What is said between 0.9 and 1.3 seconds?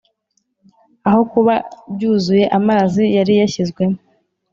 ”Aho